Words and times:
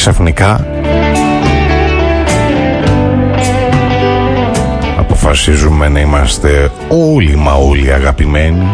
ξαφνικά 0.00 0.66
αποφασίζουμε 4.98 5.88
να 5.88 6.00
είμαστε 6.00 6.70
όλοι 6.88 7.36
μα 7.36 7.52
όλοι 7.52 7.92
αγαπημένοι 7.92 8.66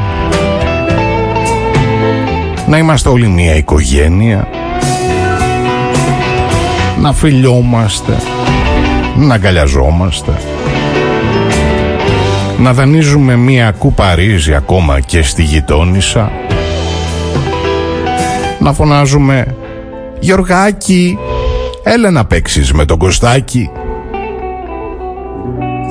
να 2.66 2.78
είμαστε 2.78 3.08
όλοι 3.08 3.28
μια 3.28 3.54
οικογένεια 3.54 4.48
να 7.00 7.12
φιλιόμαστε 7.12 8.16
να 9.16 9.34
αγκαλιαζόμαστε 9.34 10.32
να 12.58 12.72
δανείζουμε 12.72 13.36
μία 13.36 13.70
κούπα 13.70 14.14
ρύζι 14.14 14.54
ακόμα 14.54 15.00
και 15.00 15.22
στη 15.22 15.42
γειτόνισσα 15.42 16.30
να 18.58 18.72
φωνάζουμε 18.72 19.56
«Γιωργάκη, 20.26 21.18
έλα 21.82 22.10
να 22.10 22.24
παίξεις 22.24 22.72
με 22.72 22.84
τον 22.84 22.98
Κωστάκη». 22.98 23.70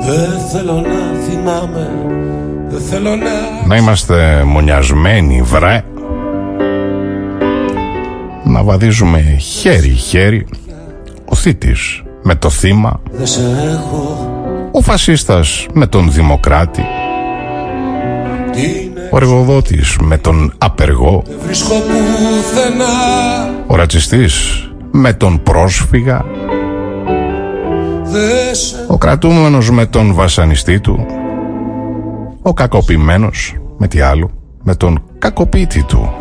Δεν 0.06 0.40
θέλω 0.52 0.72
να 0.72 1.20
θυμάμαι, 1.28 1.90
δεν 2.68 2.80
θέλω 2.80 3.16
να... 3.16 3.66
Να 3.66 3.76
είμαστε 3.76 4.42
μονιασμένοι 4.44 5.42
βρε. 5.42 5.84
Να 8.44 8.62
βαδίζουμε 8.62 9.36
χέρι-χέρι 9.38 10.46
Ο 11.24 11.34
θήτης 11.34 12.02
με 12.22 12.34
το 12.34 12.50
θύμα 12.50 13.00
Δεν 13.12 13.26
σε 13.26 13.40
έχω. 13.72 14.30
Ο 14.72 14.80
φασίστας 14.80 15.66
με 15.72 15.86
τον 15.86 16.12
δημοκράτη. 16.12 16.84
Τι 18.52 18.62
είναι 18.62 18.95
Ο 19.10 19.16
εργοδότης 19.16 19.96
με 20.00 20.18
τον 20.18 20.52
απεργό. 20.58 21.22
Δεν 21.26 21.38
βρίσκω 21.44 21.74
πουθενά. 21.74 22.94
Ο 23.66 23.76
ρατσιστής 23.76 24.34
με 24.90 25.12
τον 25.12 25.42
πρόσφυγα. 25.42 26.24
Δεν 28.04 28.54
σε 28.54 28.84
Ο 28.88 28.98
κρατούμενος 28.98 29.70
με 29.70 29.86
τον 29.86 30.14
βασανιστή 30.14 30.80
του. 30.80 31.06
Ο 32.42 32.54
κακοποιημένος 32.54 33.54
με 33.78 33.88
τι 33.88 34.00
άλλο 34.00 34.30
Με 34.62 34.74
τον 34.74 35.02
κακοποίητη 35.18 35.82
του. 35.82 36.12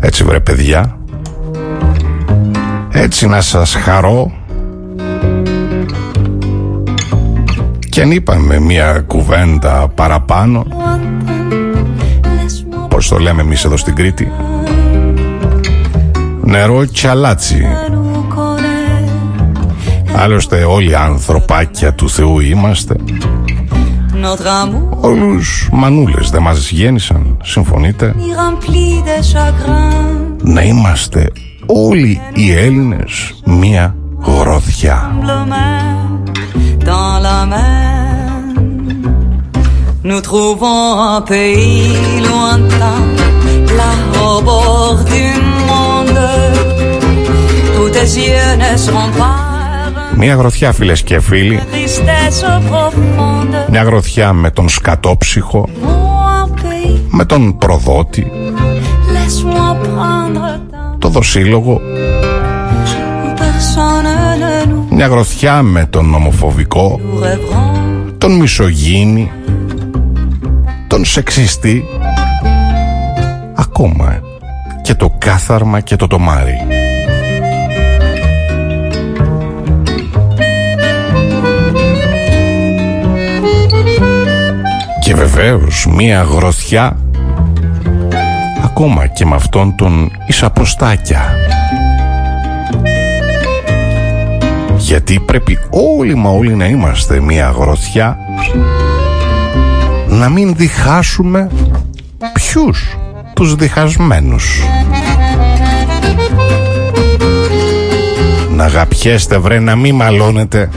Έτσι 0.00 0.24
βρε 0.24 0.40
παιδιά 0.40 0.97
Έτσι 3.10 3.26
να 3.26 3.40
σας 3.40 3.74
χαρώ. 3.74 4.32
Και 7.90 8.02
αν 8.02 8.10
είπαμε 8.10 8.58
μια 8.58 9.04
κουβέντα 9.06 9.88
παραπάνω 9.94 10.66
Πώς 12.88 13.08
το 13.08 13.18
λέμε 13.18 13.42
εμείς 13.42 13.64
εδώ 13.64 13.76
στην 13.76 13.94
Κρήτη 13.94 14.32
Νερό 16.40 16.86
τσαλάτσι. 16.86 17.66
Άλλωστε 20.16 20.64
όλοι 20.64 20.96
ανθρωπάκια 20.96 21.94
του 21.94 22.10
Θεού 22.10 22.40
είμαστε. 22.40 22.96
Notre 24.12 24.46
amour 24.46 24.98
Όλους 25.00 25.68
μανούλες 25.72 26.30
δεν 26.30 26.42
μας 26.42 26.70
γέννησαν 26.70 27.36
Συμφωνείτε; 27.42 28.14
Est 28.16 28.20
rempli 28.20 29.02
de 29.06 29.22
chagrin. 29.32 30.36
Να 30.42 30.62
είμαστε 30.62 31.32
Όλοι 31.70 32.20
οι 32.34 32.52
Έλληνες 32.52 33.34
Μία 33.44 33.94
γροθιά. 34.20 35.10
Μια 50.16 50.34
γροθιά 50.34 50.72
φίλες 50.72 51.02
και 51.02 51.20
φίλοι. 51.20 51.60
Μια 53.70 53.82
γροθιά 53.82 54.32
με 54.32 54.50
τον 54.50 54.68
σκατόψυχο, 54.68 55.68
με 57.10 57.24
τον 57.24 57.58
προδότη. 57.58 58.32
Το 61.08 61.14
δοσύλλογο 61.14 61.80
où 63.24 63.30
personne 63.40 64.08
ne 64.40 64.70
nous 64.70 64.94
Μια 64.94 65.06
γροθιά 65.06 65.62
με 65.62 65.86
τον 65.90 66.14
ομοφοβικό 66.14 67.00
nous 67.02 67.24
rêverons. 67.24 68.12
Τον 68.18 68.32
μισογίνη 68.32 69.30
Τον 70.86 71.04
σεξιστή 71.04 71.84
Ακόμα 73.54 74.20
και 74.82 74.94
το 74.94 75.14
κάθαρμα 75.18 75.80
και 75.80 75.96
το 75.96 76.06
τομάρι 76.06 76.66
Και 85.00 85.14
βεβαίως 85.14 85.86
μία 85.86 86.22
γροθιά 86.22 86.96
Ακόμα 88.80 89.06
και 89.06 89.26
με 89.26 89.34
αυτόν 89.34 89.74
τον 89.76 90.10
Ισαποστάκια 90.26 91.34
Γιατί 94.76 95.20
πρέπει 95.20 95.58
όλοι 95.70 96.14
μα 96.14 96.30
όλοι 96.30 96.54
να 96.54 96.66
είμαστε 96.66 97.20
μία 97.20 97.54
γροθιά 97.58 98.18
Να 100.08 100.28
μην 100.28 100.54
διχάσουμε 100.56 101.50
Ποιους; 102.32 102.96
Τους 103.34 103.54
διχασμένους. 103.54 104.62
Να 108.50 108.64
αγαπιέστε 108.64 109.38
βρε 109.38 109.58
να 109.58 109.76
μην 109.76 109.94
μαλώνετε 109.94 110.70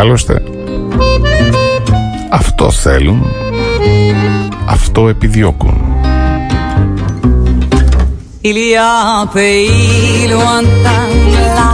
Άλλωστε 0.00 0.42
Αυτό 2.30 2.70
θέλουν 2.70 3.24
Αυτό 4.66 5.08
επιδιώκουν 5.08 5.74
Il 8.42 8.58
y 8.72 8.74
a 8.74 8.92
un 9.20 9.26
pays 9.38 10.26
lointain 10.34 11.08
là 11.58 11.70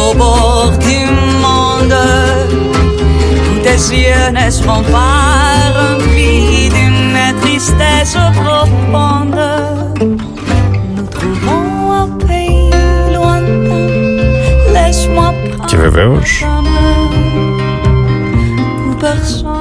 au 0.00 0.08
bord 0.20 0.72
du 0.86 1.00
monde 1.44 1.98
où 3.50 3.54
tes 3.66 3.80
yeux 4.02 4.28
ne 4.38 4.46
seront 4.56 4.84
pas 4.94 5.56
remplis 5.78 6.68
d'une 6.76 7.18
tristesse 7.40 8.18
profonde. 8.40 9.44
Nous 10.94 11.08
trouvons 11.16 11.68
un 12.02 12.08
pays 12.28 12.70
lointain, 13.14 13.88
laisse-moi 14.74 15.28
Και 15.70 15.76
prendre 15.76 15.90
βεβαίως 15.90 16.30
ta 16.40 16.62
main 16.62 16.98
où 17.02 17.07
personne 17.07 17.07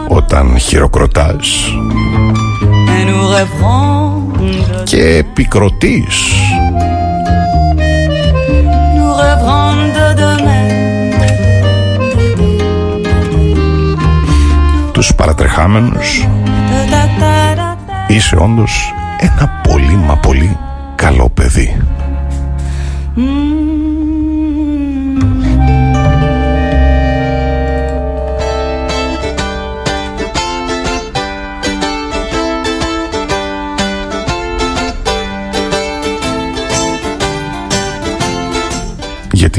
Όταν 0.07 0.57
χειροκροτάς 0.59 1.47
et 2.97 3.03
nous 3.09 3.27
rêverons 3.35 3.97
de 4.39 4.83
Και 4.83 5.03
επικροτείς 5.03 6.15
nous 8.95 9.13
rêverons 9.21 9.73
de 9.95 10.07
demain. 10.19 10.67
Τους 14.91 15.15
παρατρεχάμενους 15.15 16.27
Da, 16.69 16.91
da, 16.93 17.03
da, 17.21 17.55
da, 17.55 17.75
da. 17.87 18.13
Είσαι 18.13 18.35
όντως 18.39 18.93
ένα 19.19 19.61
πολύ 19.67 19.95
μα 19.95 20.15
πολύ 20.17 20.57
καλό 20.95 21.29
παιδί 21.33 21.81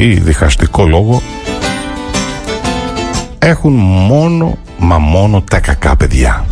Ή 0.00 0.14
διχαστικό 0.14 0.86
λόγο 0.86 1.22
έχουν 3.38 3.72
μόνο 4.08 4.58
μα 4.78 4.98
μόνο 4.98 5.42
τα 5.42 5.60
κακά 5.60 5.96
παιδιά. 5.96 6.44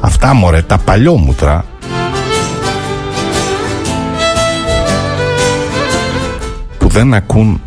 Αυτά 0.00 0.34
μωρέ 0.34 0.62
τα 0.62 0.78
παλιόμουτρα 0.78 1.64
που 6.78 6.88
δεν 6.88 7.14
ακούν 7.14 7.60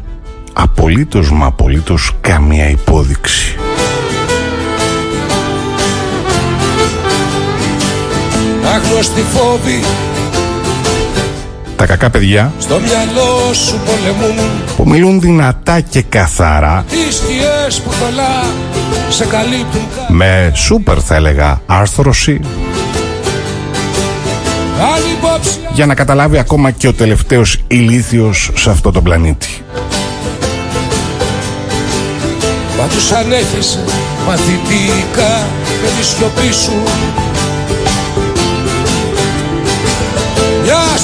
απολύτως 0.53 1.31
μα 1.31 1.45
απολύτως 1.45 2.11
καμία 2.21 2.69
υπόδειξη. 2.69 3.55
Άγνωστοι 8.73 9.21
φόβη 9.21 9.83
τα 11.83 11.89
κακά 11.89 12.09
παιδιά 12.09 12.53
στο 12.59 12.79
μυαλό 12.79 13.53
σου 13.53 13.79
πολεμούν 13.85 14.49
που 14.75 14.89
μιλούν 14.89 15.19
δυνατά 15.19 15.79
και 15.79 16.01
καθαρά 16.01 16.85
τις 16.89 17.15
σκιές 17.15 17.79
που 17.81 17.91
θολά 17.91 18.43
σε 19.09 19.25
καλύπτουν 19.25 19.81
κα- 19.95 20.13
με 20.13 20.51
σούπερ 20.55 20.97
θα 21.05 21.15
έλεγα 21.15 21.61
άρθρωση 21.65 22.39
ανυποψία 24.95 25.69
για 25.71 25.85
να 25.85 25.93
καταλάβει 25.95 26.37
ακόμα 26.37 26.71
και 26.71 26.87
ο 26.87 26.93
τελευταίος 26.93 27.57
ηλίθιος 27.67 28.51
σε 28.55 28.69
αυτό 28.69 28.91
το 28.91 29.01
πλανήτη. 29.01 29.61
Μα 32.79 32.85
τους 32.87 33.11
ανέχεσαι 33.11 33.79
παθητικά 34.25 35.45
με 35.81 35.87
τη 35.99 36.05
σιωπή 36.05 36.53
σου 36.63 36.73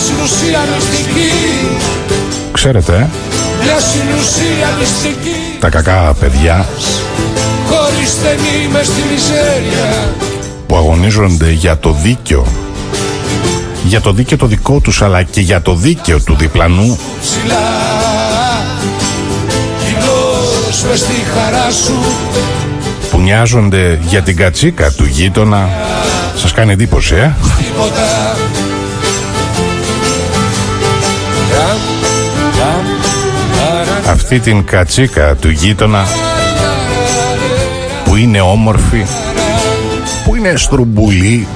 συνουσία 0.10 0.60
μυστική. 0.76 1.32
Ξέρετε, 2.52 2.94
ε, 2.94 3.08
Μια 3.64 3.80
συνουσία 3.80 4.68
μυστική. 4.80 5.36
Τα 5.60 5.70
κακά 5.70 6.16
παιδιά 6.20 6.66
Χωρίς 7.70 8.10
στενή 8.10 8.68
μες 8.72 8.86
στη 8.86 9.02
μιζέρια. 9.12 10.14
που 10.68 10.76
αγωνίζονται 10.76 11.52
για 11.52 11.78
το 11.78 11.96
δίκιο 12.04 12.46
για 13.84 14.02
το 14.02 14.12
δίκαιο 14.12 14.38
το 14.38 14.46
δικό 14.46 14.80
τους 14.80 15.02
αλλά 15.02 15.24
και 15.24 15.42
για 15.42 15.62
το 15.62 15.76
δίκαιο 15.76 16.20
του 16.22 16.36
διπλανού. 16.36 17.00
Ψηλά. 17.22 17.68
Κοινός 19.86 20.84
μες 20.90 21.00
στη 21.00 21.14
χαρά 21.34 21.72
σου. 21.72 21.94
Που 23.12 23.20
νοιάζονται 23.20 24.00
για 24.08 24.22
την 24.22 24.36
κατσίκα 24.36 24.92
του 24.92 25.06
γείτονα. 25.06 25.70
Σας 26.36 26.52
κάνει 26.54 26.72
εντύπωση 26.72 27.16
ε; 27.16 27.34
Τίποτα 27.58 28.36
αυτή 34.32 34.52
την 34.52 34.66
κατσίκα 34.66 35.36
του 35.36 35.50
γείτονα 35.50 36.08
που 38.04 38.16
είναι 38.16 38.42
όμορφη 38.42 39.06
που 40.26 40.36
είναι 40.36 40.54
στρουμπουλή 40.56 41.48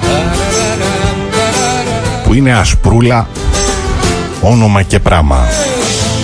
που 2.24 2.34
είναι 2.34 2.58
ασπρούλα 2.58 3.28
όνομα 4.40 4.82
και 4.82 4.98
πράμα. 4.98 5.46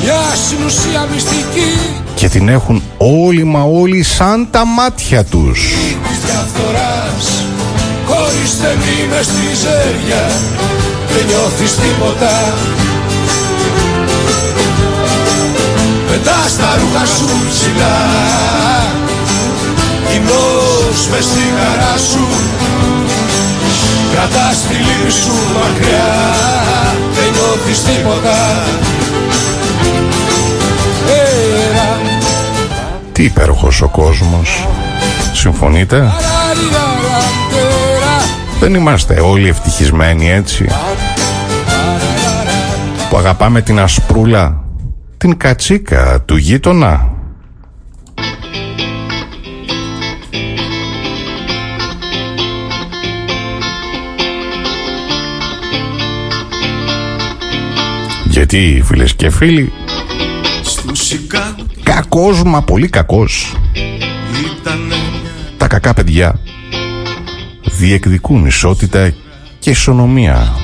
Μια 0.03 0.21
συνουσία 0.49 1.07
μυστική 1.15 1.79
και 2.15 2.29
την 2.29 2.49
έχουν 2.49 2.83
όλοι 2.97 3.45
μα 3.45 3.63
όλοι 3.63 4.03
σαν 4.03 4.49
τα 4.51 4.65
μάτια 4.65 5.25
τους. 5.25 5.75
Της 6.09 6.19
διαφθοράς 6.25 7.45
Χωρίς 8.07 8.51
στενή 8.51 9.09
μες 9.11 9.25
στη 9.25 9.41
μιζέρια 9.49 10.31
Δεν 11.09 11.27
νιώθεις 11.27 11.75
τίποτα 11.75 12.31
Πετάς 16.23 16.57
τα 16.57 16.77
ρούχα 16.81 17.07
σου 17.07 17.29
ψηλά. 17.49 17.97
Κοινός 20.09 21.09
μες 21.11 21.25
στη 21.25 21.41
χαρά 21.57 21.99
σου. 21.99 22.27
Κρατάς 24.13 24.57
τη 24.69 24.75
λύπη 24.75 25.11
σου 25.11 25.33
μακριά. 25.55 26.13
Δεν 27.15 27.33
νιώθεις 27.33 27.83
τίποτα. 27.85 28.65
Έρα, 31.09 32.01
Τι 33.13 33.25
υπέροχος 33.25 33.83
ο 33.83 33.89
κόσμος. 33.89 34.67
Συμφωνείτε; 35.33 35.97
Αραριραρατέρα, 35.97 36.15
Δεν 38.61 38.75
είμαστε 38.75 39.21
όλοι 39.21 39.49
ευτυχισμένοι 39.49 40.31
έτσι. 40.31 40.67
Που 43.11 43.17
αγαπάμε 43.17 43.61
την 43.61 43.81
ασπρούλα 43.81 44.61
Την 45.21 45.37
κατσίκα 45.37 46.23
του 46.25 46.37
γείτονα. 46.37 47.13
Γιατί 58.25 58.83
φίλες 58.85 59.15
και 59.15 59.31
φίλοι 59.31 59.73
Στου 60.63 60.95
Σικάγο 60.95 61.67
Κακός 61.83 62.43
μα 62.43 62.63
πολύ 62.63 62.89
κακός. 62.89 63.57
Ήταν 64.61 64.79
μια 64.79 64.97
Τα 65.57 65.67
κακά 65.67 65.95
παιδιά 65.95 66.41
Διεκδικούν 67.65 68.47
ισότητα 68.47 69.13
και 69.59 69.71
ισονομία 69.71 70.55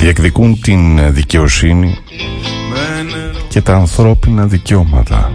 Διεκδικούν 0.00 0.60
την 0.60 1.14
δικαιοσύνη 1.14 1.98
με 2.70 3.02
νερό 3.02 3.38
και 3.48 3.60
τα 3.60 3.74
ανθρώπινα 3.74 4.46
δικαιώματα. 4.46 5.32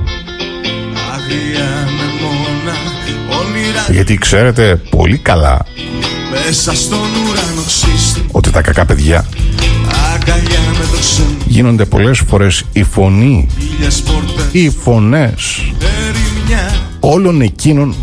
Αγρία 1.13 1.87
με 1.97 2.03
μόνα 2.21 2.75
όνειρα 3.39 3.91
Γιατί 3.91 4.17
ξέρετε 4.17 4.81
πολύ 4.89 5.17
καλά 5.17 5.65
Μέσα 6.45 6.75
στον 6.75 6.97
ουρανό 6.97 7.63
ξύστη 7.65 8.25
ότι 8.31 8.51
τα 8.51 8.61
κακά 8.61 8.85
παιδιά 8.85 9.25
Αγκαλιά 10.13 10.59
με 10.77 10.85
το 10.91 10.97
ξένο 10.99 11.27
γίνονται 11.45 11.85
πολλές 11.85 12.19
φορές 12.27 12.63
η 12.71 12.83
φωνή, 12.83 13.47
Χίλιες 13.59 14.01
πόρτες 14.01 14.45
οι 14.51 14.69
φωνές 14.69 15.71
ερημιά 15.79 16.75
όλων 16.99 17.41
εκείνων 17.41 17.95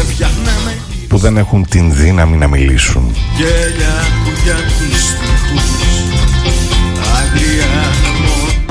Έφτιαχνε 0.00 0.50
με 0.64 0.76
που 1.08 1.16
δεν 1.18 1.36
έχουν 1.36 1.66
την 1.68 1.94
δύναμη 1.94 2.36
να 2.36 2.48
μιλήσουν. 2.48 3.14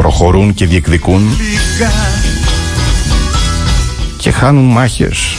Προχωρούν 0.06 0.54
και 0.54 0.66
διεκδικούν 0.66 1.22
λίγα 1.22 1.92
και 4.18 4.31
χάνουν 4.31 4.63
μάχες. 4.63 5.38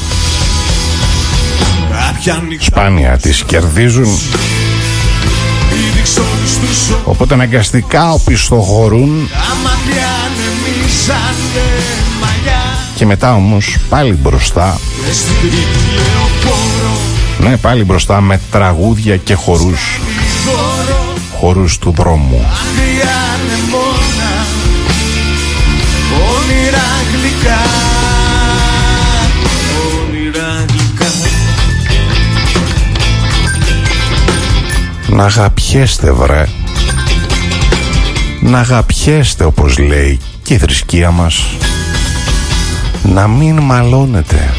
Κάποια 1.91 2.43
νύχτα 2.49 2.65
Σπάνια 2.65 3.19
τις 3.19 3.43
κερδίζουν, 3.45 4.19
πήδηξε 5.71 6.21
όλους 6.21 6.59
τους 6.59 6.91
όρους 6.91 7.05
οπότε 7.05 7.35
αναγκαστικά 7.35 8.13
οπισθοχωρούν. 8.13 9.29
Τα 9.33 9.57
μάτια 9.63 10.09
ανεμίζανε 10.25 11.67
μαλλιά. 12.21 12.63
Και 12.95 13.07
μετά 13.07 13.35
όμως 13.35 13.77
πάλι 13.89 14.13
μπροστά, 14.13 14.81
Και 15.07 15.13
στην 15.13 15.35
τρίτη 15.41 15.85
λεωφόρο. 15.95 16.99
Ναι 17.39 17.57
πάλι 17.57 17.85
μπροστά 17.85 18.21
με 18.21 18.41
τραγούδια 18.51 19.17
και 19.17 19.35
χορούς, 19.35 20.01
δώρο 20.45 21.15
χορούς 21.41 21.79
του 21.79 21.91
δρόμου. 21.97 22.45
Γλυκά 27.47 27.85
Όνειρα 30.09 30.65
γλυκά. 30.69 31.07
Να 35.09 35.25
αγαπιέστε 35.25 36.13
βρε. 36.13 36.47
Να 38.41 38.59
αγαπιέστε 38.59 39.45
όπως 39.45 39.79
λέει 39.79 40.21
και 40.43 40.55
η 40.55 40.59
θρησκεία 40.59 41.11
μας. 41.11 41.45
Να 43.03 43.29
μην 43.29 43.59
μαλώνετε 43.59 44.55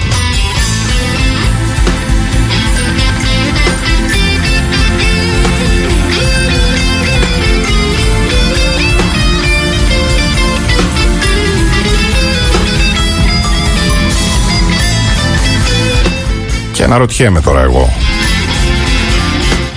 Και 16.77 16.83
αναρωτιέμαι 16.83 17.41
τώρα 17.41 17.61
εγώ. 17.61 17.93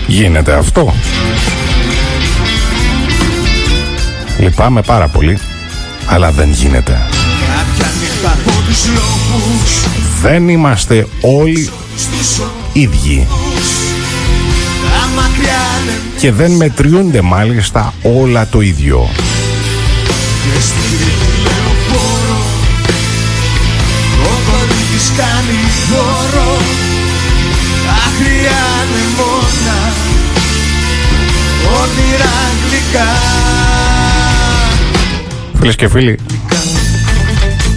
Γίνεται 0.07 0.53
αυτό; 0.53 0.95
Λυπάμαι 4.39 4.83
πάρα 4.83 5.09
πολύ 5.09 5.39
Αλλά 6.07 6.31
δεν 6.31 6.51
γίνεται. 6.51 7.07
Κάποια 7.41 7.91
νύχτα 8.01 8.33
από 8.33 8.51
τους 8.67 8.87
λόγους 8.87 9.85
Δεν 10.23 10.49
είμαστε 10.49 11.07
όλοι 11.21 11.71
Στους 11.97 12.39
όρους 12.39 12.51
ίδιοι. 12.73 13.27
Τα 14.91 15.09
μάτια 15.15 15.55
ανεμίζανε 15.77 16.19
Και 16.19 16.33
δεν 16.33 16.53
μετριούνται 16.53 17.21
μάλιστα 17.21 17.95
όλα 18.03 18.47
το 18.47 18.61
ίδιο. 18.61 19.09
Και 20.43 20.61
στην 20.61 20.99
τρίτη 20.99 21.43
λεωφόρο 21.43 22.41
Ο 24.23 24.51
κορίτσις 24.51 25.13
κάνει 25.17 25.59
δώρο 25.91 26.90
Άγρια 28.05 28.59
ανεμόνα 28.81 29.79
Όνειρα 31.81 32.37
γλυκά 32.69 33.11
Φίλες 35.59 35.77
και 35.77 35.89
φίλοι 35.89 36.19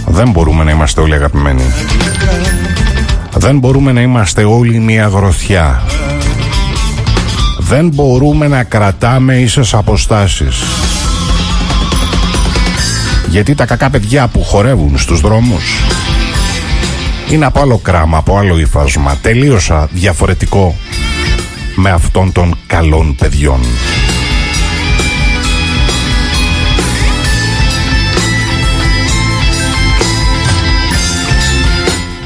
Δεν 0.06 0.30
μπορούμε 0.30 0.64
να 0.64 0.70
είμαστε 0.70 1.00
όλοι 1.00 1.14
αγαπημένοι 1.14 1.62
Δεν 3.36 3.58
μπορούμε 3.58 3.92
να 3.92 4.00
είμαστε 4.00 4.44
όλοι 4.44 4.78
μια 4.78 5.06
γροθιά. 5.06 5.82
Δεν 7.58 7.88
μπορούμε 7.88 8.48
να 8.48 8.64
κρατάμε 8.64 9.34
ίσες 9.34 9.74
αποστάσεις. 9.74 10.62
Γιατί 13.28 13.54
τα 13.54 13.66
κακά 13.66 13.90
παιδιά 13.90 14.26
που 14.26 14.42
χορεύουν 14.42 14.98
στους 14.98 15.20
δρόμους 15.20 15.82
είναι 17.30 17.44
από 17.44 17.60
άλλο 17.60 17.78
κράμα, 17.78 18.18
από 18.18 18.36
άλλο 18.36 18.58
ύφασμα, 18.58 19.16
τελείωσα 19.22 19.88
διαφορετικό 19.92 20.76
με 21.74 21.90
αυτών 21.90 22.32
των 22.32 22.58
καλών 22.66 23.14
παιδιών. 23.14 23.60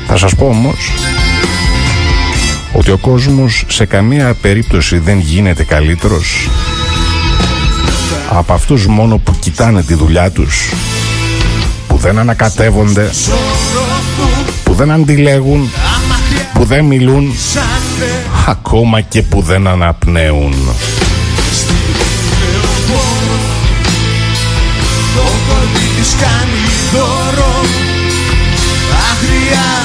Θα 0.06 0.16
σας 0.16 0.34
πω 0.34 0.46
όμως 0.46 0.92
ότι 2.72 2.90
ο 2.90 2.96
κόσμος 2.96 3.64
σε 3.68 3.84
καμία 3.84 4.34
περίπτωση 4.34 4.98
δεν 4.98 5.18
γίνεται 5.18 5.64
καλύτερος 5.64 6.48
από 8.30 8.52
αυτούς 8.52 8.86
μόνο 8.86 9.18
που 9.18 9.32
κοιτάνε 9.38 9.82
τη 9.82 9.94
δουλειά 9.94 10.30
τους 10.30 10.72
που 11.88 11.96
δεν 11.96 12.18
ανακατεύονται 12.18 13.10
που 13.74 13.77
δεν 14.78 14.90
αντιλέγουν 14.90 15.70
που 16.52 16.64
δεν 16.64 16.84
μιλούν 16.84 17.34
ακόμα 18.46 19.00
και 19.00 19.22
που 19.22 19.40
δεν 19.42 19.66
αναπνέουν. 19.66 20.54
Το 25.14 25.22
κορμί 25.48 25.88
της 25.96 26.14
κάνει 26.20 26.64
δώρο 26.92 27.64
Άγρια 29.10 29.77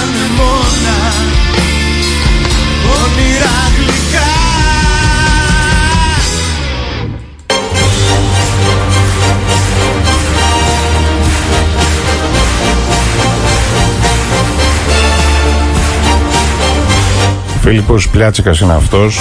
Φίλιππος 17.74 18.10
Πλιάτσικας 18.10 18.60
είναι 18.60 18.74
αυτός 18.74 19.20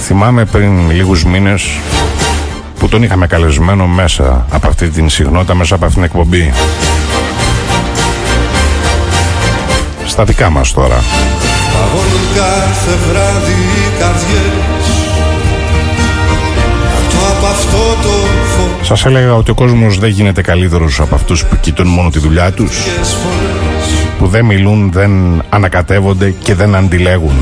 Θυμάμαι 0.00 0.44
πριν 0.44 0.90
λίγους 0.90 1.24
μήνες 1.24 1.62
που 2.78 2.88
τον 2.88 3.02
είχαμε 3.02 3.26
καλεσμένο 3.26 3.86
μέσα 3.86 4.46
από 4.50 4.68
αυτή 4.68 4.88
την 4.88 5.08
συχνότητα, 5.08 5.54
μέσα 5.54 5.74
από 5.74 5.84
αυτήν 5.84 6.02
την 6.02 6.10
εκπομπή. 6.10 6.52
Στα 10.06 10.24
δικά 10.24 10.50
μας 10.50 10.72
τώρα. 10.72 11.02
Παγώνουν 11.72 12.26
κάθε 12.34 12.96
βράδυ 13.08 13.52
οι 13.52 13.98
καρδιές 13.98 14.86
Αυτό 16.98 17.26
από 17.36 17.46
αυτό 17.46 18.02
το 18.02 18.08
φως 18.56 18.86
Σας 18.86 19.06
έλεγα 19.06 19.34
ότι 19.34 19.50
ο 19.50 19.54
κόσμος 19.54 19.98
δεν 19.98 20.10
γίνεται 20.10 20.42
καλύτερος 20.42 21.00
από 21.00 21.14
αυτούς 21.14 21.44
που 21.44 21.56
κοιτούν 21.60 21.86
μόνο 21.86 22.10
τη 22.10 22.18
δουλειά 22.18 22.52
τους, 22.52 22.76
φωνές 22.76 23.43
που 24.18 24.26
δεν 24.26 24.44
μιλούν, 24.44 24.92
δεν 24.92 25.42
ανακατεύονται 25.48 26.30
και 26.30 26.54
δεν 26.54 26.74
αντιλέγουν. 26.74 27.34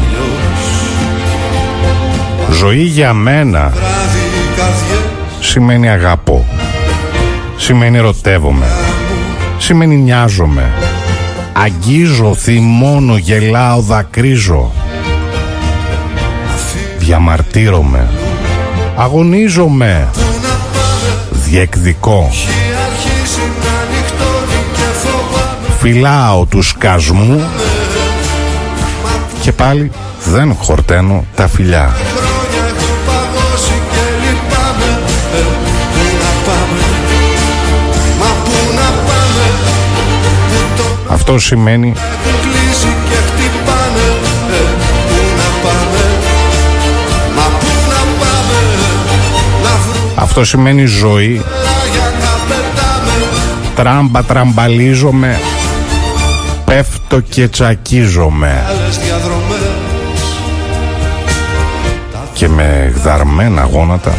Ζωή 2.50 2.82
για 2.82 3.12
μένα 3.12 3.60
Βράδυ 3.60 4.18
οι 4.18 4.56
καρδιές 4.56 5.12
σημαίνει 5.40 5.88
αγαπώ. 5.88 6.44
Σημαίνει 7.56 7.96
ερωτεύομαι. 7.96 8.66
Σημαίνει 9.58 9.96
νοιάζομαι. 9.96 10.70
Αγγίζω, 11.52 12.34
θυμώνω, 12.34 13.16
γελάω, 13.16 13.80
δακρύζω. 13.80 14.72
Διαμαρτύρομαι. 16.98 18.08
Αγωνίζομαι. 18.96 20.08
Διεκδικώ. 21.30 22.30
Φοβάμαι 25.82 25.98
Φυλάω 25.98 26.44
τους 26.44 26.68
σκασμού 26.68 27.42
και 29.42 29.52
πάλι 29.52 29.90
δεν 30.24 30.54
χορταίνω 30.54 31.24
τα 31.34 31.48
φιλιά. 31.48 31.94
Χρόνια 32.14 32.64
έχω 32.68 32.92
παγώσει 33.06 33.76
και 33.92 34.04
λυπάμαι 34.22 35.00
ε, 35.34 35.42
Πού 35.92 36.04
να 36.22 36.30
πάμε 36.46 36.82
Μα 38.18 38.30
πού 38.44 38.74
να 38.74 38.88
πάμε 39.06 39.46
Που 40.48 40.82
το 40.82 41.12
Αυτό 41.14 41.38
σημαίνει 41.38 41.92
έχουν 41.96 42.40
κλείσει 42.42 42.94
και 43.08 43.14
χτυπάνε 43.14 44.08
ε, 44.50 44.62
Πού 45.08 45.18
να 45.38 45.48
πάμε 45.64 46.04
Μα 47.36 47.42
πού 47.42 47.66
να 47.88 48.00
πάμε 48.20 48.58
Να 49.62 49.70
βρούμε 49.86 50.12
Αυτό 50.14 50.44
σημαίνει 50.44 50.84
ζωή. 50.84 51.42
Για 51.92 52.12
να 52.20 52.32
πετάμε 52.48 53.26
Τράμπα 53.74 54.22
τραμπαλίζομαι 54.24 55.40
Πέφτω 56.74 57.20
και 57.20 57.48
τσακίζομαι. 57.48 58.64
Άλλες 58.68 58.98
διαδρομές 58.98 59.58
Και 62.32 62.48
με 62.48 62.92
γδαρμένα 62.94 63.68
γόνατα. 63.72 64.14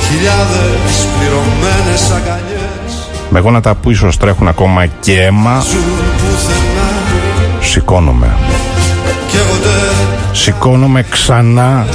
Χιλιάδες 0.00 1.06
πληρωμένες 1.18 2.10
αγκαλιές. 2.10 3.08
Με 3.30 3.40
γόνατα 3.40 3.74
που 3.74 3.90
ίσως 3.90 4.16
τρέχουν 4.16 4.48
ακόμα 4.48 4.86
και 4.86 5.22
αίμα. 5.22 5.62
Ζουν 5.70 5.82
πουθενά. 6.16 6.88
Σηκώνομαι. 7.60 8.36
Καίγονται 9.30 9.94
Σηκώνομαι 10.32 11.02
ξανά. 11.02 11.86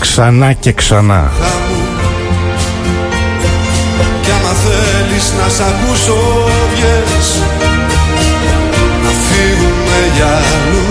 Ξανά 0.00 0.52
και 0.52 0.72
ξανά. 0.72 1.30
Χάμου 1.40 1.69
Κι 4.22 4.30
άμα 4.30 4.52
θέλεις 4.64 5.32
να 5.38 5.48
σ' 5.48 5.60
ακούσω 5.60 6.16
βγες. 6.74 7.26
Να 9.02 9.10
φύγουμε 9.26 9.98
για 10.16 10.26
αλλού. 10.26 10.84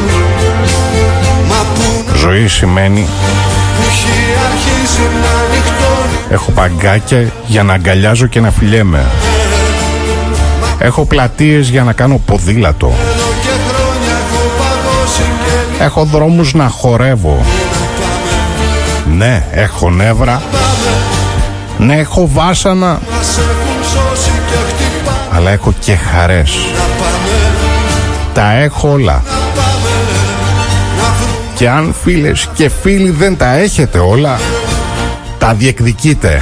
Μα 1.47 1.65
πού 1.73 2.03
να 2.07 2.15
Ζωή 2.15 2.47
σημαίνει 2.47 3.07
που 3.75 3.81
έχει 3.87 4.17
αρχίσει 4.51 5.01
να 5.01 5.55
νυχτώνει 5.55 6.19
Έχω 6.29 6.51
παγκάκια 6.51 7.31
για 7.47 7.63
να 7.63 7.73
αγκαλιάζω 7.73 8.27
και 8.27 8.39
να 8.39 8.51
φιλιέμαι. 8.51 9.05
Έχω 10.79 11.05
πλατείες 11.05 11.69
για 11.69 11.83
να 11.83 11.93
κάνω 11.93 12.21
ποδήλατο. 12.25 12.87
Εδώ 12.87 13.29
και 13.41 13.49
χρόνια 13.67 14.15
έχω 14.25 14.43
παγώσει 14.57 15.21
και 15.77 15.83
Έχω 15.83 16.03
δρόμους 16.03 16.53
να 16.53 16.67
χορεύω. 16.67 17.45
Ναι, 19.17 19.45
έχω 19.51 19.89
νεύρα 19.89 20.41
Ναι, 21.79 21.95
έχω 21.95 22.29
βάσανα. 22.33 22.87
Να 22.87 23.23
σε 23.23 23.41
έχουν 23.41 23.83
σώσει 23.83 24.29
και 24.29 24.73
χτυπά 24.73 25.37
Αλλά 25.37 25.49
έχω 25.49 25.73
και 25.79 25.95
χαρές. 25.95 26.51
Να 26.73 26.79
πάμε, 26.79 27.37
Τα 28.33 28.51
έχω 28.51 28.89
όλα. 28.91 29.23
Να 29.25 29.61
πάμε 29.61 29.95
Να 30.97 31.03
βρούμε 31.03 31.53
Και 31.55 31.69
αν 31.69 31.95
φίλες 32.03 32.49
και 32.53 32.69
φίλοι 32.81 33.09
δεν 33.09 33.37
τα 33.37 33.53
έχετε 33.53 33.99
όλα 33.99 34.39
Τα 35.37 35.53
διεκδικείτε. 35.53 36.41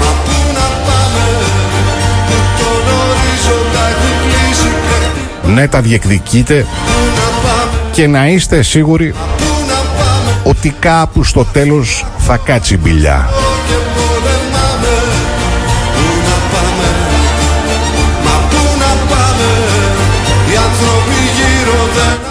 Μα 0.00 0.06
πού 0.06 0.52
να 0.54 0.60
πάμε 0.60 1.24
Που 2.28 2.34
τον 2.58 2.94
ορίζοντα 3.00 3.86
έχουν 3.88 4.14
κλείσει 4.22 4.68
και 4.88 5.06
χτυπά 5.08 5.52
Ναι 5.52 5.68
τα 5.68 5.80
διεκδικείτε 5.80 6.66
Πού 6.86 6.92
να 7.16 7.48
πάμε, 7.48 7.78
Και 7.92 8.06
να 8.06 8.26
είστε 8.28 8.62
σίγουροι 8.62 9.14
πού 9.36 9.44
να 9.68 9.74
πάμε 9.74 10.40
Ότι 10.44 10.74
κάπου 10.78 11.24
στο 11.24 11.44
τέλος 11.52 12.06
θα 12.18 12.36
κάτσει 12.36 12.74
η 12.74 12.78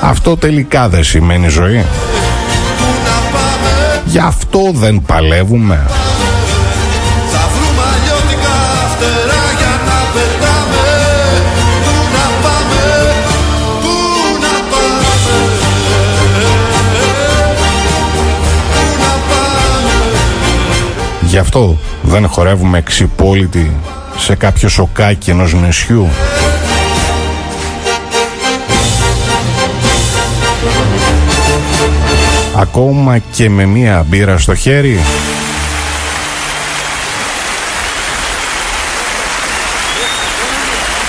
Αυτό 0.02 0.38
τελικά 0.38 0.90
δεν 0.90 1.04
σημαίνει 1.04 1.48
ζωή. 1.48 1.86
Πού 2.78 2.86
να 3.04 3.38
πάμε 3.38 4.02
Γι' 4.06 4.20
αυτό 4.20 4.60
δεν 4.74 5.02
παλεύουμε. 5.06 5.86
Θα 7.32 7.50
βρούμε 7.54 7.84
αλλιώτικα 7.94 8.56
φτερά 8.96 9.44
για 9.58 9.74
να 9.86 9.98
πετάμε 10.14 10.88
Πού 11.84 11.96
να 12.16 12.28
πάμε 12.44 12.84
Πού 13.82 13.94
να 14.42 14.56
πάμε 14.72 15.10
Πού 18.72 18.80
να 19.04 19.12
πάμε 19.30 20.10
Γι' 21.22 21.38
αυτό 21.38 21.78
δεν 22.02 22.28
χορεύουμε 22.28 22.78
εξυπόλυτοι 22.78 23.72
σε 24.18 24.36
κάποιο 24.36 24.70
σοκάκι 24.70 25.30
ενός 25.30 25.54
νησιού 25.54 26.08
Ακόμα 32.60 33.18
και 33.18 33.50
με 33.50 33.66
μία 33.66 34.06
μπύρα 34.10 34.38
στο 34.38 34.56
χέρι 34.56 35.00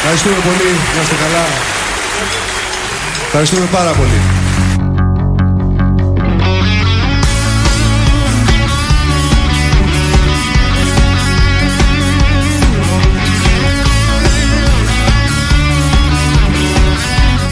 Ευχαριστούμε 0.03 0.35
πολύ. 0.35 0.71
Να 0.97 1.03
είστε 1.03 1.15
καλά. 1.15 1.45
Ευχαριστούμε 3.25 3.67
πάρα 3.73 3.91
πολύ. 3.91 4.21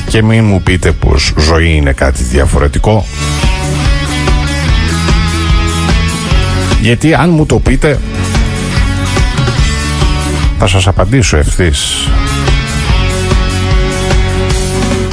Και 0.09 0.23
μην 0.23 0.45
μου 0.45 0.63
πείτε 0.63 0.93
πως 0.93 1.35
ζωή 1.39 1.77
είναι 1.77 1.93
κάτι 1.93 2.23
διαφορετικό. 2.23 3.05
Γιατί 6.81 7.15
αν 7.15 7.31
μου 7.31 7.47
το 7.47 7.59
πείτε 7.59 7.99
θα 10.59 10.67
σας 10.67 10.87
απαντήσω 10.87 11.37
ευθύς 11.37 12.09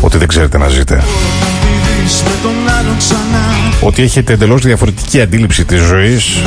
ότι 0.01 0.17
δεν 0.17 0.27
ξέρετε 0.27 0.57
να 0.57 0.67
ζείτε. 0.67 1.03
Ότι 3.81 4.01
έχετε 4.01 4.33
εντελώς 4.33 4.61
διαφορετική 4.61 5.21
αντίληψη 5.21 5.65
της 5.65 5.81
ζωής 5.81 6.41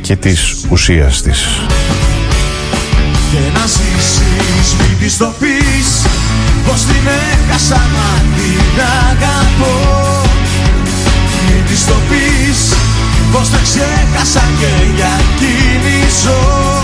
και 0.00 0.16
της 0.16 0.66
ουσίας 0.70 1.22
της. 1.22 1.46
Και 3.32 3.58
να 3.58 3.66
ζήσεις 3.66 5.16
δεν 14.20 14.28
ξέχασα 14.28 14.46
και 14.58 14.92
για 14.96 15.12
εκείνη 15.20 15.98
ζω 16.22 16.80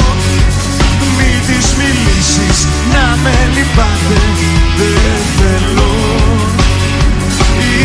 Μην 1.17 1.39
της 1.47 1.75
μιλήσεις 1.79 2.67
να 2.93 3.17
με 3.23 3.35
λυπάται 3.55 4.21
Δεν 4.77 5.23
θέλω. 5.39 5.91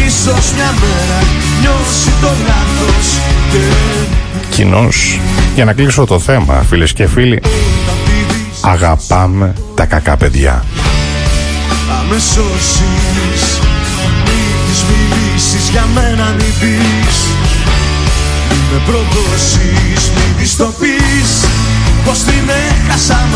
Ίσως 0.05 0.51
μια 0.55 0.73
μέρα 0.81 1.19
νιώσει 1.61 2.11
το 2.21 2.27
λάθος 2.47 3.07
και 3.51 4.55
Κοινώς, 4.55 5.19
για 5.55 5.65
να 5.65 5.73
κλείσω 5.73 6.05
το 6.05 6.19
θέμα, 6.19 6.65
φίλες 6.69 6.93
και 6.93 7.07
φίλοι, 7.07 7.41
αγαπάμε 8.61 9.53
τα 9.75 9.85
κακά 9.85 10.17
παιδιά. 10.17 10.65
Θα 11.87 12.03
με 12.09 12.19
σώσεις. 12.19 13.59
Μην 14.25 14.57
της 14.67 14.83
μιλήσεις 14.89 15.69
για 15.69 15.85
μένα 15.93 16.35
μην 16.37 16.53
πεις. 16.59 17.15
Μην 17.25 17.30
με 18.71 18.81
προδώσεις 18.85 20.11
Μην 20.15 20.35
της 20.37 20.55
το 20.55 20.73
πεις 20.79 21.45
Πως 22.05 22.19
την 22.23 22.49
έχασα 22.49 23.27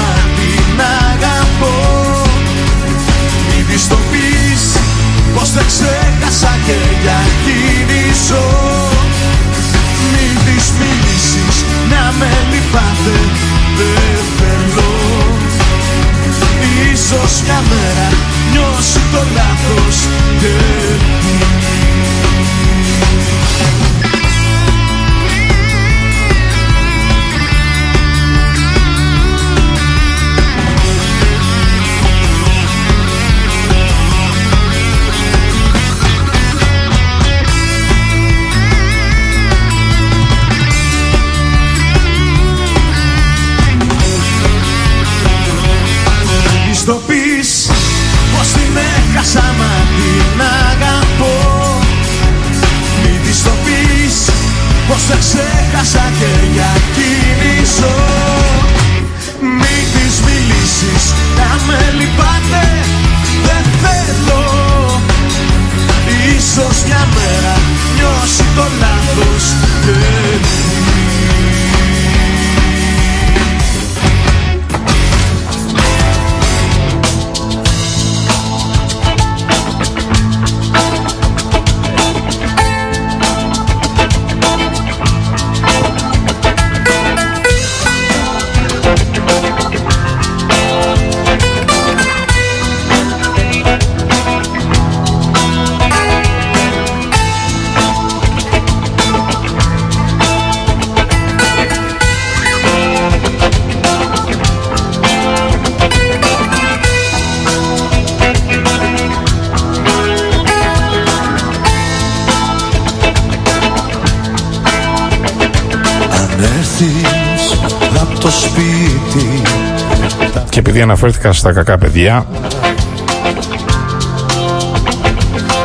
αναφέρθηκα 120.86 121.34
στα 121.34 121.54
κακά 121.54 121.78
παιδιά, 121.78 122.26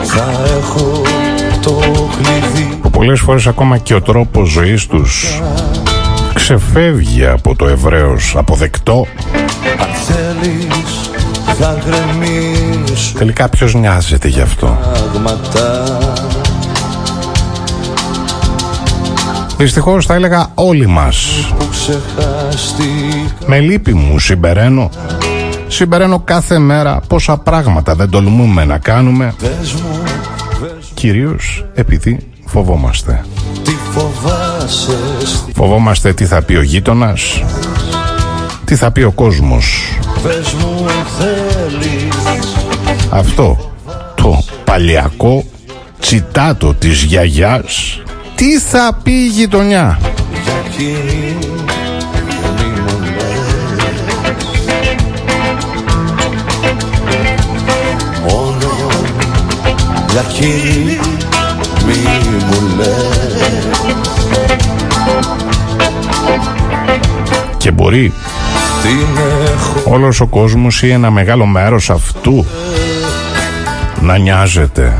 θα 0.02 0.30
έχω 0.58 1.02
το 1.62 1.80
κλειδί. 2.16 2.78
Που 2.82 2.90
πολλές 2.90 3.20
φορές 3.20 3.46
ακόμα 3.46 3.78
και 3.78 3.94
ο 3.94 4.02
τρόπος 4.02 4.48
ζωής 4.48 4.86
τους 4.86 5.42
ξεφεύγει 6.34 7.26
από 7.26 7.56
το 7.56 7.66
ευρέως 7.66 8.34
αποδεκτό, 8.36 9.06
Αν 9.78 9.88
θέλεις 9.94 11.10
θα 11.58 11.78
γκρεμίσω 11.84 13.18
τελικά 13.18 13.48
ποιος 13.48 13.74
νοιάζεται 13.74 14.28
γι' 14.28 14.40
αυτό; 14.40 14.78
πράγματα 15.12 15.82
Δυστυχώς 19.60 20.06
θα 20.06 20.14
έλεγα 20.14 20.50
όλοι 20.54 20.86
μας. 20.86 21.26
που 21.58 21.68
ξεχάστηκα 21.70 23.46
Με 23.46 23.60
λύπη 23.60 23.94
μου 23.94 24.18
συμπεραίνω. 24.18 24.90
Συμπεραίνω 25.68 26.18
κάθε 26.20 26.58
μέρα 26.58 27.00
πόσα 27.08 27.36
πράγματα 27.36 27.94
δεν 27.94 28.10
τολμούμε 28.10 28.64
να 28.64 28.78
κάνουμε, 28.78 29.34
Πες 29.38 29.72
μου, 29.72 30.02
πες 30.60 30.90
κυρίως 30.94 31.64
επειδή 31.74 32.18
φοβόμαστε. 32.46 33.24
τι 33.64 33.70
φοβάσαι 33.90 34.96
στη- 35.24 35.52
Φοβόμαστε 35.54 36.12
τι 36.12 36.24
θα 36.24 36.42
πει 36.42 36.54
ο 36.54 36.62
γείτονας, 36.62 37.42
τι 38.64 38.76
θα 38.76 38.90
πει 38.92 39.02
ο 39.02 39.10
κόσμος. 39.12 39.98
Πες 40.22 40.52
μου 40.52 40.86
αν 40.88 41.06
θέλεις 41.18 42.08
Αυτό 43.10 43.70
το 44.14 44.42
παλιακό 44.64 45.44
τσιτάτο 46.00 46.74
της 46.74 47.02
γιαγιάς 47.02 48.02
τι 48.40 48.58
θα 48.58 48.98
πει 49.02 49.12
η 49.12 49.26
γειτονιά; 49.26 49.98
για 50.44 50.52
εκείνη 50.66 51.38
που 52.12 52.48
μη 52.56 52.80
μου 52.80 52.98
λες. 53.04 53.80
Μόνο 58.28 58.90
για 60.10 60.24
εκείνη 60.30 60.98
μη 61.86 61.94
μου 62.46 62.76
λες 62.76 63.68
Και 67.56 67.70
μπορεί 67.70 68.12
Την 68.82 69.22
έχω 69.52 69.82
όλος 69.84 70.20
ο 70.20 70.26
κόσμος 70.26 70.82
ή 70.82 70.90
ένα 70.90 71.10
μεγάλο 71.10 71.46
μέρος 71.46 71.90
αυτού 71.90 72.46
να 74.00 74.18
νοιάζεται 74.18 74.94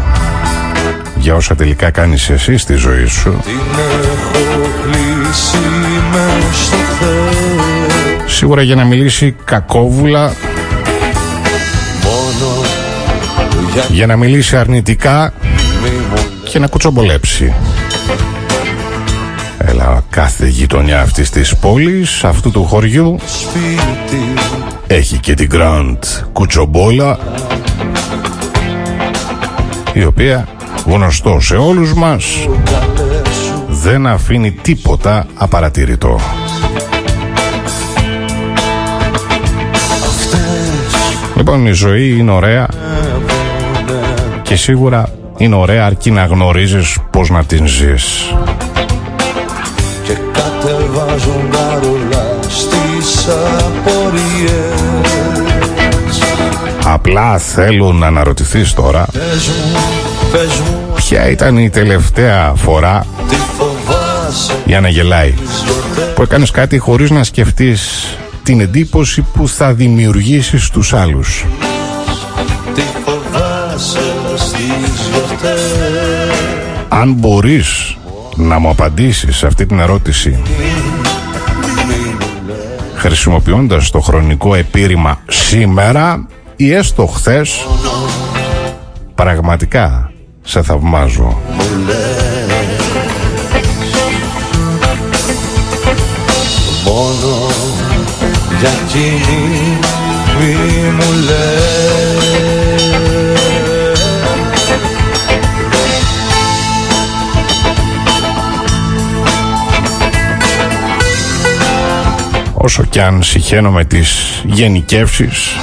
για 1.21 1.35
όσα 1.35 1.55
τελικά 1.55 1.91
κάνεις 1.91 2.31
εσύ 2.31 2.57
στη 2.57 2.75
ζωή 2.75 3.07
σου. 3.07 3.41
Την 3.45 3.53
έχω 3.81 4.69
κλείσει 4.83 5.59
μες 6.13 6.57
στο 6.57 6.77
Θεό 6.77 7.31
Σίγουρα 8.27 8.63
για 8.63 8.75
να 8.75 8.85
μιλήσει 8.85 9.37
κακόβουλα. 9.45 10.33
Για 13.89 14.07
να 14.07 14.17
μιλήσει 14.17 14.57
αρνητικά 14.57 15.33
και 16.45 16.59
να 16.59 16.67
κουτσομπολέψει. 16.67 17.55
Έλα, 19.59 20.05
κάθε 20.11 20.47
γειτονιά 20.47 21.01
αυτής 21.01 21.31
της 21.31 21.57
πόλης, 21.57 22.25
αυτού 22.25 22.51
του 22.51 22.65
χωριού, 22.65 23.19
έχει 24.87 25.19
και 25.19 25.35
την 25.35 25.51
Grand 25.53 25.99
Κουτσομπόλα, 26.33 27.19
η 29.93 30.05
οποία 30.05 30.49
γνωστό 30.87 31.41
σε 31.41 31.57
όλους 31.57 31.95
μας 31.95 32.49
δεν 33.69 34.07
αφήνει 34.07 34.53
τίποτα 34.53 35.27
απαρατήρητο. 35.35 36.21
Λοιπόν, 41.37 41.67
η 41.67 41.73
ζωή 41.73 42.19
είναι 42.19 42.31
ωραία 42.31 42.69
και 44.43 44.57
σίγουρα 44.57 45.09
είναι 45.37 45.55
ωραία 45.55 45.87
αρκεί 45.87 46.11
να 46.11 46.25
γνωρίζεις 46.25 46.99
πώς 47.11 47.31
να 47.31 47.45
την 47.45 47.67
ζεις. 47.67 48.35
Και 50.03 50.17
κατεβάζουν 50.33 51.51
καρολά 51.51 52.39
στις 52.49 53.29
απορίες 53.29 55.50
Απλά 56.85 57.39
θέλω 57.39 57.93
να 57.93 58.07
αναρωτηθείς 58.07 58.75
τώρα 58.75 59.07
Πες 59.13 59.47
μου, 59.47 59.81
πες 60.33 60.59
μου. 60.59 60.93
ποια 60.95 61.31
ήταν 61.31 61.59
η 61.59 61.71
τελευταία 61.71 62.53
φορά 62.57 63.07
τι 63.29 63.37
φοβάσαι. 63.59 64.53
για 64.67 64.81
να 64.81 64.89
γελάει. 64.89 65.35
Που 66.15 66.23
έκανες 66.23 66.51
κάτι 66.51 66.79
χωρίς 66.79 67.11
να 67.11 67.25
σκεφτείς 67.25 68.07
την 68.43 68.61
εντύπωση 68.61 69.21
που 69.35 69.49
θα 69.49 69.73
δημιουργήσεις 69.73 70.65
στους 70.65 70.93
άλλους. 70.95 71.45
Τι 72.75 72.83
φοβάσαι 73.05 74.01
στις 74.37 75.09
γιορτές. 75.11 75.61
Αν 76.89 77.13
μπορείς 77.13 77.97
να 78.37 78.59
μου 78.59 78.69
απαντήσεις 78.69 79.45
αυτή 79.45 79.67
την 79.67 79.79
ερώτηση 79.79 80.43
χρησιμοποιώντας 83.01 83.91
το 83.91 84.01
χρονικό 84.01 84.55
επίρρημα 84.55 85.21
σήμερα 85.29 86.27
ή 86.57 86.73
έστω 86.73 87.07
χθες 87.07 87.67
πραγματικά 89.15 90.13
σε 90.43 90.63
θαυμάζω. 90.63 91.41
Μόνο 96.85 97.51
για 98.61 98.71
εκείνη 98.85 99.79
μη 100.39 100.91
μου 100.91 101.13
λες 101.25 102.10
Όσο 112.63 112.85
κι 112.85 113.01
αν 113.01 113.23
συχαίνω 113.23 113.71
με 113.71 113.85
τις 113.85 114.43
γενικεύσεις 114.45 115.57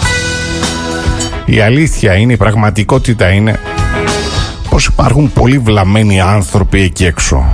η 1.45 1.60
αλήθεια 1.62 2.13
είναι, 2.13 2.33
η 2.33 2.38
πραγματικότητα 2.38 3.29
είναι 3.29 3.60
πως 4.69 4.86
υπάρχουν 4.86 5.31
πολύ 5.33 5.57
βλαμμένοι 5.57 6.21
άνθρωποι 6.21 6.81
εκεί 6.81 7.05
έξω 7.05 7.53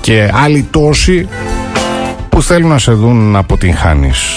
και 0.00 0.30
άλλοι 0.34 0.68
τόσοι 0.70 1.28
που 2.28 2.42
θέλουν 2.42 2.68
να 2.68 2.78
σε 2.78 2.92
δουν 2.92 3.16
να 3.16 3.38
αποτυγχάνεις. 3.38 4.36